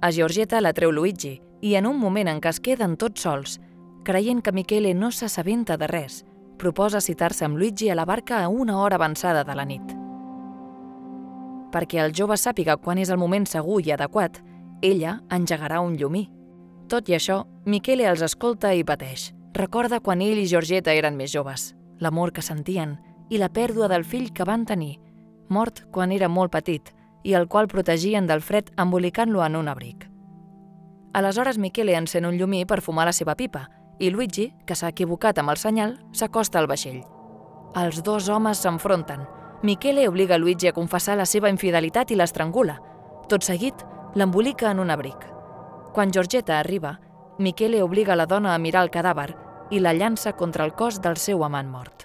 A 0.02 0.10
Giorgetta 0.10 0.64
la 0.66 0.74
treu 0.74 0.90
Luigi 0.90 1.36
i 1.62 1.76
en 1.78 1.86
un 1.86 2.02
moment 2.02 2.34
en 2.34 2.42
què 2.42 2.50
es 2.50 2.60
queden 2.60 2.98
tots 2.98 3.22
sols, 3.22 3.60
creient 4.04 4.42
que 4.42 4.56
Michele 4.56 4.96
no 4.98 5.12
s'assabenta 5.12 5.78
de 5.78 5.94
res, 5.94 6.24
proposa 6.58 7.06
citar-se 7.06 7.46
amb 7.46 7.62
Luigi 7.62 7.94
a 7.94 8.02
la 8.02 8.10
barca 8.10 8.42
a 8.42 8.50
una 8.50 8.82
hora 8.82 8.98
avançada 8.98 9.46
de 9.46 9.62
la 9.62 9.70
nit 9.70 10.00
perquè 11.70 12.00
el 12.02 12.16
jove 12.18 12.34
sàpiga 12.34 12.80
quan 12.82 12.98
és 12.98 13.12
el 13.14 13.22
moment 13.22 13.46
segur 13.46 13.78
i 13.86 13.92
adequat, 13.94 14.40
ella 14.82 15.20
engegarà 15.30 15.84
un 15.86 16.00
llumí. 16.02 16.24
Tot 16.90 17.10
i 17.10 17.14
això, 17.14 17.44
Michele 17.70 18.10
els 18.10 18.24
escolta 18.26 18.74
i 18.74 18.82
pateix. 18.84 19.30
Recorda 19.54 20.00
quan 20.00 20.22
ell 20.22 20.38
i 20.38 20.48
Georgetta 20.48 20.94
eren 20.94 21.18
més 21.18 21.32
joves, 21.34 21.74
l'amor 22.00 22.32
que 22.32 22.46
sentien 22.46 22.98
i 23.30 23.40
la 23.42 23.50
pèrdua 23.50 23.88
del 23.90 24.06
fill 24.06 24.30
que 24.34 24.46
van 24.46 24.66
tenir, 24.66 25.00
mort 25.50 25.84
quan 25.92 26.12
era 26.12 26.30
molt 26.30 26.54
petit 26.54 26.94
i 27.24 27.34
el 27.34 27.48
qual 27.48 27.68
protegien 27.68 28.28
del 28.28 28.42
fred 28.42 28.70
embolicant-lo 28.78 29.44
en 29.44 29.56
un 29.56 29.68
abric. 29.68 30.06
Aleshores 31.14 31.58
Michele 31.58 31.98
encén 31.98 32.26
un 32.26 32.38
llumí 32.38 32.66
per 32.66 32.82
fumar 32.82 33.08
la 33.10 33.14
seva 33.14 33.36
pipa 33.36 33.68
i 34.00 34.12
Luigi, 34.14 34.54
que 34.66 34.76
s'ha 34.76 34.94
equivocat 34.94 35.42
amb 35.42 35.52
el 35.52 35.58
senyal, 35.58 35.98
s'acosta 36.14 36.60
al 36.60 36.70
vaixell. 36.70 37.02
Els 37.76 38.04
dos 38.06 38.30
homes 38.30 38.62
s'enfronten, 38.64 39.26
Michele 39.62 40.08
obliga 40.08 40.38
Luigi 40.38 40.70
a 40.70 40.74
confessar 40.74 41.18
la 41.18 41.26
seva 41.26 41.50
infidelitat 41.50 42.14
i 42.14 42.16
l'estrangula. 42.16 42.78
Tot 43.28 43.44
seguit, 43.44 43.84
l'embolica 44.16 44.72
en 44.72 44.80
un 44.80 44.90
abric. 44.90 45.26
Quan 45.94 46.14
Giorgetta 46.16 46.60
arriba, 46.60 47.00
Michele 47.40 47.82
obliga 47.82 48.18
la 48.18 48.26
dona 48.26 48.54
a 48.54 48.60
mirar 48.60 48.82
el 48.84 48.90
cadàver 48.92 49.30
i 49.72 49.80
la 49.80 49.94
llança 49.96 50.34
contra 50.36 50.66
el 50.68 50.74
cos 50.76 50.98
del 51.00 51.16
seu 51.16 51.46
amant 51.48 51.70
mort. 51.72 52.04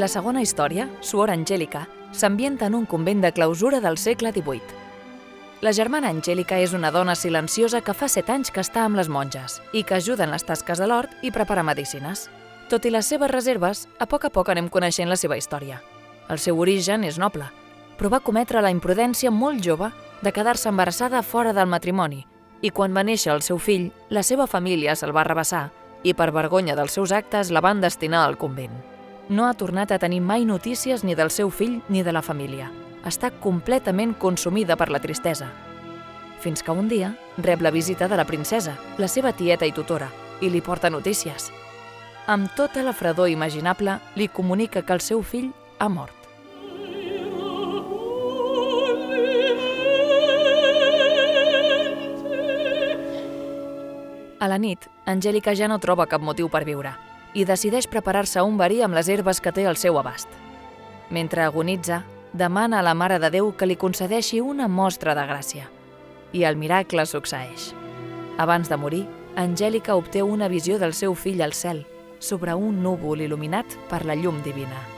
La 0.00 0.08
segona 0.08 0.40
història, 0.40 0.88
Suor 1.04 1.28
Angèlica, 1.30 1.84
s'ambienta 2.10 2.72
en 2.72 2.74
un 2.74 2.86
convent 2.86 3.20
de 3.20 3.32
clausura 3.36 3.82
del 3.84 3.98
segle 3.98 4.32
XVIII. 4.32 4.80
La 5.60 5.72
germana 5.76 6.08
Angèlica 6.08 6.56
és 6.56 6.72
una 6.72 6.90
dona 6.90 7.14
silenciosa 7.14 7.82
que 7.84 7.92
fa 7.92 8.08
set 8.08 8.32
anys 8.32 8.50
que 8.50 8.64
està 8.64 8.88
amb 8.88 8.96
les 8.96 9.12
monges 9.12 9.60
i 9.72 9.84
que 9.84 10.00
ajuda 10.00 10.24
en 10.24 10.32
les 10.32 10.48
tasques 10.48 10.80
de 10.80 10.88
l'hort 10.88 11.12
i 11.20 11.30
prepara 11.30 11.62
medicines. 11.62 12.30
Tot 12.72 12.88
i 12.88 12.94
les 12.96 13.12
seves 13.12 13.30
reserves, 13.30 13.90
a 14.00 14.08
poc 14.08 14.24
a 14.24 14.32
poc 14.32 14.48
anem 14.48 14.72
coneixent 14.72 15.12
la 15.12 15.20
seva 15.20 15.36
història. 15.36 15.82
El 16.28 16.38
seu 16.38 16.58
origen 16.58 17.04
és 17.04 17.18
noble, 17.18 17.46
però 17.98 18.10
va 18.10 18.22
cometre 18.24 18.62
la 18.62 18.72
imprudència 18.72 19.30
molt 19.30 19.62
jove 19.64 19.90
de 20.22 20.32
quedar-se 20.32 20.68
embarassada 20.68 21.22
fora 21.22 21.52
del 21.52 21.68
matrimoni 21.68 22.24
i 22.64 22.70
quan 22.70 22.94
va 22.96 23.04
néixer 23.04 23.32
el 23.34 23.42
seu 23.42 23.58
fill, 23.58 23.90
la 24.08 24.22
seva 24.22 24.46
família 24.46 24.94
se'l 24.96 25.12
va 25.12 25.26
rebassar 25.26 25.68
i 26.02 26.14
per 26.14 26.30
vergonya 26.32 26.76
dels 26.76 26.96
seus 26.96 27.12
actes 27.12 27.50
la 27.52 27.60
van 27.60 27.80
destinar 27.80 28.24
al 28.24 28.38
convent. 28.40 28.72
No 29.28 29.46
ha 29.48 29.52
tornat 29.52 29.92
a 29.92 29.98
tenir 29.98 30.20
mai 30.20 30.44
notícies 30.48 31.04
ni 31.04 31.14
del 31.14 31.30
seu 31.30 31.50
fill 31.50 31.82
ni 31.88 32.02
de 32.02 32.12
la 32.12 32.22
família 32.22 32.70
està 33.04 33.30
completament 33.30 34.14
consumida 34.16 34.76
per 34.80 34.88
la 34.90 35.00
tristesa. 35.00 35.50
Fins 36.40 36.62
que 36.64 36.72
un 36.72 36.88
dia 36.88 37.14
rep 37.38 37.62
la 37.62 37.72
visita 37.72 38.08
de 38.08 38.16
la 38.16 38.24
princesa, 38.24 38.74
la 38.98 39.08
seva 39.08 39.32
tieta 39.32 39.66
i 39.66 39.72
tutora, 39.72 40.10
i 40.40 40.50
li 40.50 40.60
porta 40.60 40.90
notícies. 40.90 41.50
Amb 42.26 42.50
tota 42.56 42.82
la 42.82 42.94
fredor 42.96 43.28
imaginable, 43.28 43.98
li 44.16 44.28
comunica 44.28 44.82
que 44.82 44.92
el 44.92 45.00
seu 45.04 45.22
fill 45.22 45.52
ha 45.84 45.88
mort. 45.92 46.24
A 54.44 54.48
la 54.48 54.58
nit, 54.58 54.90
Angèlica 55.06 55.54
ja 55.56 55.68
no 55.70 55.78
troba 55.80 56.04
cap 56.04 56.20
motiu 56.20 56.50
per 56.52 56.66
viure 56.68 56.90
i 57.34 57.46
decideix 57.48 57.88
preparar-se 57.90 58.42
un 58.44 58.58
verí 58.60 58.82
amb 58.84 58.94
les 58.94 59.08
herbes 59.08 59.40
que 59.40 59.52
té 59.56 59.64
al 59.66 59.78
seu 59.80 59.96
abast. 59.98 60.28
Mentre 61.10 61.42
agonitza, 61.42 62.02
demana 62.32 62.78
a 62.78 62.84
la 62.84 62.94
Mare 62.94 63.18
de 63.18 63.30
Déu 63.30 63.52
que 63.56 63.66
li 63.66 63.76
concedeixi 63.80 64.40
una 64.40 64.68
mostra 64.68 65.14
de 65.18 65.26
gràcia. 65.26 65.66
I 66.32 66.44
el 66.44 66.60
miracle 66.60 67.06
succeeix. 67.06 67.72
Abans 68.38 68.68
de 68.68 68.76
morir, 68.76 69.04
Angèlica 69.34 69.96
obté 69.96 70.22
una 70.22 70.48
visió 70.48 70.78
del 70.78 70.94
seu 70.94 71.14
fill 71.14 71.42
al 71.42 71.54
cel, 71.54 71.86
sobre 72.18 72.54
un 72.54 72.82
núvol 72.82 73.24
il·luminat 73.26 73.78
per 73.90 74.04
la 74.04 74.14
llum 74.14 74.42
divina. 74.42 74.93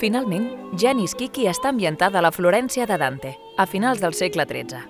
Finalment, 0.00 0.46
Janis 0.80 1.12
Kiki 1.12 1.44
està 1.50 1.68
ambientada 1.68 2.16
a 2.18 2.24
la 2.24 2.30
Florència 2.32 2.86
de 2.88 2.96
Dante, 2.96 3.34
a 3.60 3.66
finals 3.68 4.00
del 4.00 4.14
segle 4.16 4.46
XIII. 4.48 4.80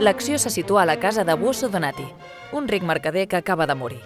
L'acció 0.00 0.38
se 0.40 0.48
situa 0.48 0.82
a 0.82 0.86
la 0.88 0.96
casa 0.96 1.26
de 1.28 1.34
Buoso 1.36 1.68
Donati, 1.68 2.06
un 2.56 2.66
ric 2.66 2.82
mercader 2.82 3.26
que 3.28 3.36
acaba 3.36 3.66
de 3.66 3.74
morir. 3.74 4.00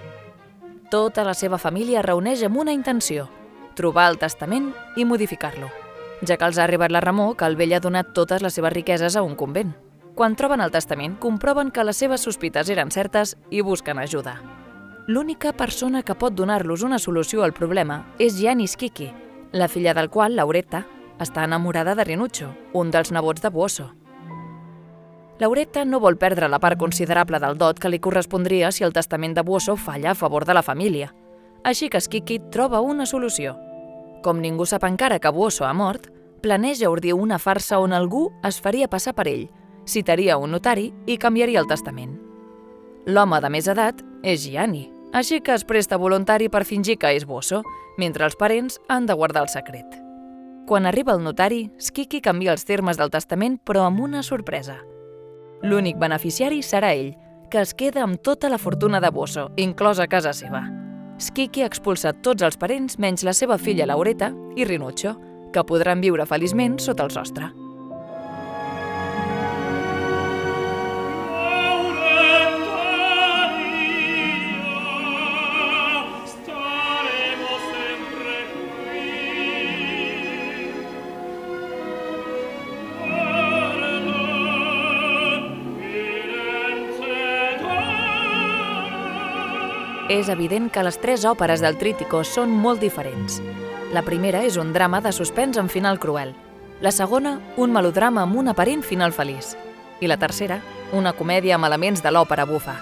Tota 0.90 1.22
la 1.22 1.34
seva 1.34 1.62
família 1.62 2.02
reuneix 2.02 2.42
amb 2.42 2.58
una 2.58 2.74
intenció, 2.74 3.30
trobar 3.78 4.10
el 4.10 4.18
testament 4.18 4.72
i 4.96 5.06
modificar-lo, 5.06 5.70
ja 6.26 6.34
que 6.34 6.50
els 6.50 6.58
ha 6.58 6.66
arribat 6.66 6.90
la 6.90 7.06
remor 7.06 7.36
que 7.38 7.46
el 7.46 7.54
vell 7.54 7.78
ha 7.78 7.82
donat 7.86 8.14
totes 8.18 8.42
les 8.42 8.58
seves 8.58 8.74
riqueses 8.74 9.14
a 9.14 9.22
un 9.22 9.38
convent. 9.38 9.76
Quan 10.18 10.34
troben 10.34 10.60
el 10.60 10.74
testament, 10.74 11.20
comproven 11.22 11.70
que 11.70 11.86
les 11.86 12.02
seves 12.02 12.26
sospites 12.26 12.66
eren 12.66 12.90
certes 12.90 13.38
i 13.50 13.62
busquen 13.62 14.02
ajuda. 14.02 14.40
L'única 15.06 15.52
persona 15.52 16.02
que 16.02 16.16
pot 16.18 16.34
donar-los 16.34 16.82
una 16.82 16.98
solució 16.98 17.44
al 17.44 17.52
problema 17.54 18.00
és 18.18 18.40
Janis 18.40 18.74
Kiki, 18.76 19.12
la 19.52 19.68
filla 19.70 19.92
del 19.94 20.08
qual, 20.10 20.34
Lauretta, 20.34 20.80
està 21.22 21.44
enamorada 21.46 21.94
de 21.94 22.02
Rinuccio, 22.04 22.48
un 22.74 22.90
dels 22.90 23.12
nebots 23.14 23.44
de 23.44 23.50
Buoso. 23.54 23.86
Lauretta 25.38 25.84
no 25.84 26.00
vol 26.02 26.18
perdre 26.18 26.48
la 26.48 26.58
part 26.58 26.80
considerable 26.80 27.38
del 27.38 27.54
dot 27.54 27.78
que 27.78 27.92
li 27.92 28.00
correspondria 28.02 28.72
si 28.72 28.82
el 28.82 28.92
testament 28.96 29.36
de 29.36 29.44
Buoso 29.46 29.76
falla 29.76 30.10
a 30.10 30.16
favor 30.18 30.44
de 30.44 30.58
la 30.58 30.64
família. 30.66 31.12
Així 31.62 31.88
que 31.88 32.00
Skiki 32.00 32.40
troba 32.50 32.80
una 32.80 33.06
solució. 33.06 33.54
Com 34.24 34.42
ningú 34.42 34.66
sap 34.66 34.88
encara 34.90 35.20
que 35.20 35.30
Buoso 35.30 35.68
ha 35.70 35.72
mort, 35.72 36.10
planeja 36.42 36.90
ordir 36.90 37.14
una 37.14 37.38
farsa 37.38 37.78
on 37.78 37.92
algú 37.92 38.32
es 38.42 38.58
faria 38.60 38.90
passar 38.90 39.14
per 39.14 39.28
ell, 39.28 39.46
citaria 39.86 40.36
un 40.36 40.50
notari 40.50 40.90
i 41.06 41.16
canviaria 41.16 41.62
el 41.62 41.70
testament. 41.70 42.18
L'home 43.06 43.38
de 43.38 43.54
més 43.54 43.70
edat 43.70 44.02
és 44.26 44.42
Gianni, 44.42 44.95
així 45.16 45.40
que 45.40 45.54
es 45.56 45.64
presta 45.64 45.96
voluntari 45.96 46.50
per 46.52 46.66
fingir 46.68 46.98
que 47.00 47.14
és 47.16 47.24
Buoso, 47.24 47.62
mentre 47.96 48.28
els 48.28 48.36
parents 48.36 48.76
han 48.88 49.06
de 49.08 49.16
guardar 49.16 49.46
el 49.46 49.48
secret. 49.48 50.02
Quan 50.66 50.84
arriba 50.84 51.14
el 51.14 51.24
notari, 51.24 51.70
Skiki 51.78 52.20
canvia 52.20 52.52
els 52.52 52.68
termes 52.68 53.00
del 53.00 53.10
testament 53.14 53.56
però 53.64 53.86
amb 53.86 54.04
una 54.04 54.22
sorpresa– 54.26 54.82
L'únic 55.64 55.96
beneficiari 55.98 56.60
serà 56.62 56.92
ell, 56.94 57.14
que 57.50 57.62
es 57.62 57.72
queda 57.74 58.02
amb 58.04 58.20
tota 58.22 58.50
la 58.52 58.58
fortuna 58.58 59.00
de 59.00 59.10
Bosso, 59.10 59.48
inclosa 59.56 60.06
casa 60.06 60.34
seva. 60.36 60.66
Skiki 61.18 61.64
expulsa 61.64 62.12
tots 62.12 62.44
els 62.44 62.58
parents 62.60 62.98
menys 63.00 63.24
la 63.24 63.32
seva 63.32 63.56
filla 63.58 63.86
Laureta 63.88 64.32
i 64.56 64.66
Rinuccio, 64.68 65.16
que 65.52 65.64
podran 65.64 66.02
viure 66.04 66.26
feliçment 66.28 66.76
sota 66.82 67.06
el 67.06 67.14
sostre. 67.14 67.48
És 90.16 90.30
evident 90.32 90.70
que 90.72 90.80
les 90.80 90.96
tres 90.96 91.26
òperes 91.28 91.60
del 91.60 91.76
Trítico 91.76 92.22
són 92.24 92.48
molt 92.48 92.80
diferents. 92.80 93.34
La 93.92 94.00
primera 94.00 94.40
és 94.48 94.56
un 94.56 94.70
drama 94.72 95.02
de 95.04 95.12
suspens 95.12 95.58
amb 95.60 95.68
final 95.68 95.98
cruel. 96.00 96.30
La 96.80 96.88
segona, 96.90 97.34
un 97.60 97.74
melodrama 97.74 98.22
amb 98.24 98.40
un 98.40 98.48
aparent 98.48 98.80
final 98.80 99.12
feliç. 99.12 99.52
I 100.00 100.08
la 100.08 100.16
tercera, 100.16 100.62
una 100.96 101.12
comèdia 101.12 101.58
amb 101.58 101.68
elements 101.68 102.00
de 102.00 102.14
l'òpera 102.16 102.48
bufa. 102.48 102.78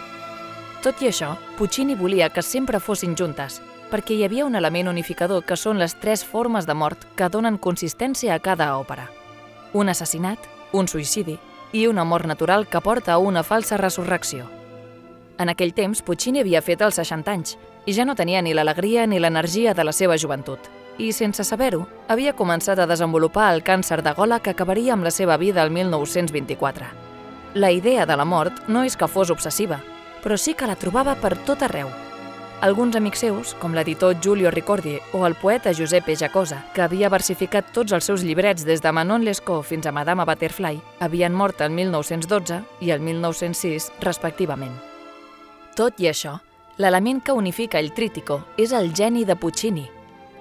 Tot 0.87 1.03
i 1.03 1.11
això, 1.11 1.35
Puccini 1.59 1.99
volia 1.99 2.31
que 2.31 2.43
sempre 2.43 2.79
fossin 2.79 3.19
juntes, 3.19 3.59
perquè 3.91 4.15
hi 4.15 4.23
havia 4.23 4.47
un 4.47 4.55
element 4.55 4.95
unificador 4.95 5.43
que 5.43 5.59
són 5.59 5.83
les 5.83 5.99
tres 5.99 6.23
formes 6.23 6.71
de 6.71 6.75
mort 6.79 7.03
que 7.19 7.33
donen 7.35 7.59
consistència 7.59 8.37
a 8.37 8.39
cada 8.39 8.77
òpera. 8.79 9.11
Un 9.73 9.91
assassinat, 9.91 10.39
un 10.71 10.87
suïcidi 10.87 11.41
i 11.73 11.89
una 11.89 12.05
mort 12.05 12.31
natural 12.31 12.69
que 12.69 12.81
porta 12.81 13.15
a 13.15 13.19
una 13.19 13.43
falsa 13.43 13.77
resurrecció. 13.77 14.47
En 15.39 15.51
aquell 15.51 15.75
temps, 15.75 16.03
Puccini 16.03 16.41
havia 16.45 16.63
fet 16.63 16.83
els 16.87 17.01
60 17.01 17.33
anys 17.33 17.57
i 17.87 17.93
ja 17.93 18.05
no 18.07 18.15
tenia 18.15 18.43
ni 18.43 18.55
l'alegria 18.55 19.07
ni 19.07 19.19
l'energia 19.19 19.75
de 19.75 19.85
la 19.85 19.93
seva 19.93 20.17
joventut. 20.17 20.71
I, 20.99 21.11
sense 21.13 21.43
saber-ho, 21.43 21.89
havia 22.09 22.37
començat 22.39 22.79
a 22.79 22.87
desenvolupar 22.87 23.51
el 23.55 23.65
càncer 23.67 24.01
de 24.03 24.13
gola 24.15 24.39
que 24.41 24.55
acabaria 24.55 24.95
amb 24.95 25.05
la 25.05 25.11
seva 25.11 25.37
vida 25.37 25.63
el 25.65 25.75
1924. 25.75 26.87
La 27.55 27.73
idea 27.73 28.07
de 28.07 28.17
la 28.17 28.25
mort 28.25 28.69
no 28.69 28.85
és 28.87 28.97
que 28.97 29.11
fos 29.11 29.31
obsessiva, 29.31 29.81
però 30.23 30.39
sí 30.39 30.55
que 30.55 30.71
la 30.71 30.79
trobava 30.79 31.17
per 31.19 31.35
tot 31.45 31.67
arreu. 31.67 31.91
Alguns 32.63 32.97
amics 32.97 33.27
seus, 33.27 33.53
com 33.61 33.75
l'editor 33.75 34.15
Giulio 34.23 34.51
Ricordi 34.55 34.95
o 35.13 35.27
el 35.27 35.35
poeta 35.35 35.75
Giuseppe 35.75 36.15
Giacosa, 36.17 36.63
que 36.73 36.87
havia 36.87 37.11
versificat 37.11 37.75
tots 37.75 37.93
els 37.93 38.07
seus 38.07 38.23
llibrets 38.23 38.65
des 38.65 38.81
de 38.81 38.95
Manon 38.95 39.27
Lescaut 39.27 39.67
fins 39.67 39.87
a 39.87 39.93
Madame 39.93 40.25
Butterfly, 40.25 40.81
havien 41.01 41.35
mort 41.35 41.61
el 41.61 41.75
1912 41.75 42.63
i 42.81 42.95
el 42.95 43.03
1906, 43.03 43.93
respectivament. 44.01 44.94
Tot 45.75 45.99
i 45.99 46.07
això, 46.07 46.37
l'element 46.79 47.19
que 47.19 47.35
unifica 47.35 47.81
el 47.83 47.91
trítico 47.95 48.37
és 48.57 48.71
el 48.71 48.93
geni 48.95 49.25
de 49.27 49.35
Puccini. 49.35 49.89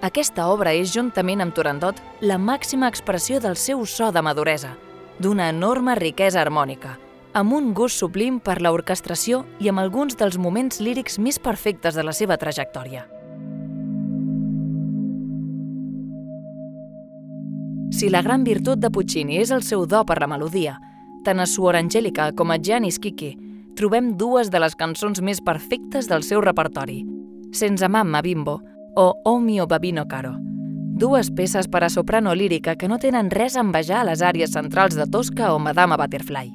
Aquesta 0.06 0.46
obra 0.54 0.76
és, 0.78 0.92
juntament 0.94 1.42
amb 1.42 1.56
Turandot, 1.58 1.98
la 2.22 2.38
màxima 2.38 2.86
expressió 2.92 3.40
del 3.42 3.58
seu 3.58 3.82
so 3.90 4.12
de 4.14 4.22
maduresa, 4.22 4.76
d'una 5.18 5.48
enorme 5.50 5.96
riquesa 5.98 6.44
harmònica, 6.44 7.00
amb 7.34 7.54
un 7.58 7.74
gust 7.74 7.98
sublim 7.98 8.38
per 8.40 8.60
l'orquestració 8.62 9.42
i 9.60 9.72
amb 9.72 9.82
alguns 9.82 10.20
dels 10.20 10.38
moments 10.38 10.78
lírics 10.80 11.18
més 11.18 11.40
perfectes 11.42 11.98
de 11.98 12.06
la 12.06 12.14
seva 12.14 12.38
trajectòria. 12.38 13.08
Si 17.90 18.10
la 18.10 18.22
gran 18.22 18.46
virtut 18.46 18.78
de 18.78 18.92
Puccini 18.94 19.42
és 19.42 19.50
el 19.50 19.66
seu 19.66 19.88
do 19.88 20.06
per 20.06 20.20
la 20.22 20.30
melodia, 20.30 20.78
tant 21.26 21.40
a 21.40 21.50
Suor 21.50 21.80
Angelica 21.80 22.30
com 22.38 22.52
a 22.52 22.60
Gianni 22.62 22.92
Schicchi, 22.92 23.32
trobem 23.76 24.14
dues 24.18 24.52
de 24.52 24.62
les 24.62 24.76
cançons 24.76 25.22
més 25.22 25.42
perfectes 25.42 26.08
del 26.08 26.24
seu 26.24 26.42
repertori, 26.42 27.04
Senza 27.54 27.88
mamma 27.88 28.22
bimbo 28.22 28.64
o 28.96 29.14
O 29.24 29.40
mio 29.40 29.68
babino 29.68 30.08
caro, 30.08 30.38
dues 30.40 31.30
peces 31.32 31.68
per 31.68 31.84
a 31.84 31.90
soprano 31.90 32.34
lírica 32.34 32.76
que 32.76 32.88
no 32.88 32.98
tenen 32.98 33.30
res 33.30 33.56
a 33.56 33.62
envejar 33.62 34.02
a 34.02 34.08
les 34.10 34.22
àrees 34.22 34.54
centrals 34.54 34.96
de 34.96 35.06
Tosca 35.06 35.54
o 35.54 35.60
Madame 35.60 35.98
Butterfly. 35.98 36.50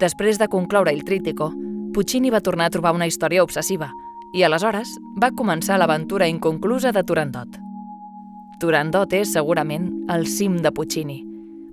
Després 0.00 0.38
de 0.38 0.48
concloure 0.48 0.92
el 0.92 1.04
trítico, 1.04 1.52
Puccini 1.92 2.30
va 2.30 2.40
tornar 2.40 2.66
a 2.66 2.72
trobar 2.72 2.94
una 2.96 3.06
història 3.06 3.44
obsessiva 3.44 3.90
i 4.32 4.42
aleshores 4.42 4.96
va 5.20 5.32
començar 5.36 5.76
l'aventura 5.76 6.28
inconclusa 6.28 6.92
de 6.92 7.04
Turandot. 7.04 7.60
Turandot 8.60 9.12
és 9.12 9.32
segurament 9.32 9.90
el 10.08 10.26
cim 10.26 10.56
de 10.64 10.72
Puccini, 10.72 11.20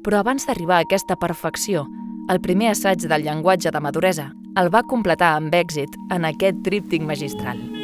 però 0.03 0.19
abans 0.19 0.47
d'arribar 0.47 0.81
a 0.81 0.87
aquesta 0.87 1.15
perfecció, 1.15 1.87
el 2.27 2.43
primer 2.43 2.73
assaig 2.73 3.07
del 3.07 3.23
llenguatge 3.23 3.71
de 3.71 3.79
maduresa 3.79 4.33
el 4.59 4.67
va 4.75 4.81
completar 4.91 5.33
amb 5.37 5.55
èxit 5.55 5.95
en 6.15 6.27
aquest 6.27 6.63
tríptic 6.65 7.05
magistral. 7.13 7.78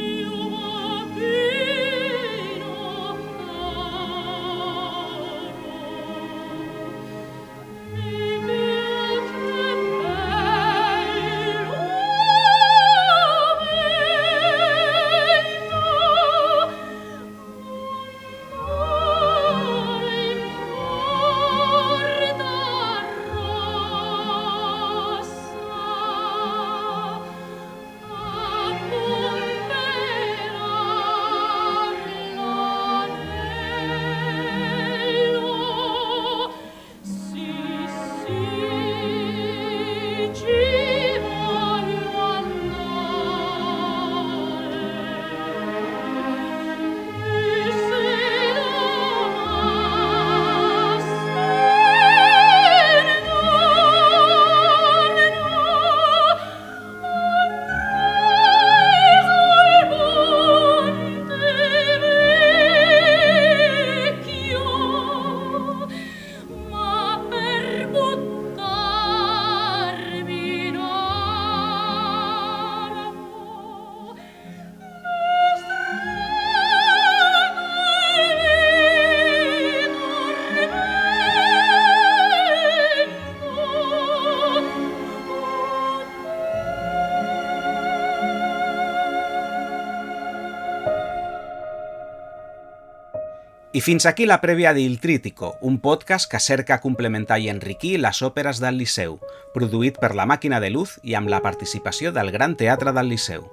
Fins 93.85 94.07
aquí 94.09 94.25
la 94.25 94.39
prèvia 94.41 94.71
d'Il 94.73 94.95
Trítico, 94.99 95.51
un 95.61 95.75
podcast 95.77 96.25
que 96.31 96.39
cerca 96.41 96.79
complementar 96.81 97.37
i 97.43 97.51
enriquir 97.53 97.99
les 98.01 98.23
òperes 98.25 98.57
del 98.63 98.79
Liceu, 98.81 99.19
produït 99.53 99.99
per 100.01 100.15
la 100.17 100.25
Màquina 100.25 100.57
de 100.63 100.71
Luz 100.73 100.95
i 101.03 101.13
amb 101.13 101.29
la 101.29 101.43
participació 101.45 102.09
del 102.15 102.33
Gran 102.33 102.57
Teatre 102.57 102.95
del 102.97 103.13
Liceu. 103.13 103.45